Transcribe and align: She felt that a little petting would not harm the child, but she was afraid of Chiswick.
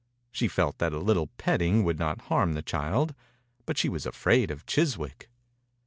She 0.31 0.47
felt 0.47 0.79
that 0.79 0.93
a 0.93 0.97
little 0.99 1.27
petting 1.27 1.83
would 1.83 1.99
not 1.99 2.21
harm 2.21 2.53
the 2.53 2.63
child, 2.63 3.13
but 3.67 3.77
she 3.77 3.87
was 3.87 4.07
afraid 4.07 4.49
of 4.49 4.65
Chiswick. 4.65 5.29